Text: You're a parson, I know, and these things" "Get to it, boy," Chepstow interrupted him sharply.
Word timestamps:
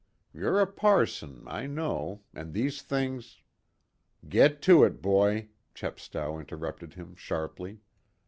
You're 0.33 0.59
a 0.59 0.65
parson, 0.65 1.43
I 1.45 1.67
know, 1.67 2.21
and 2.33 2.55
these 2.55 2.81
things" 2.81 3.43
"Get 4.37 4.59
to 4.63 4.83
it, 4.83 4.99
boy," 4.99 5.49
Chepstow 5.75 6.39
interrupted 6.39 6.95
him 6.95 7.13
sharply. 7.15 7.81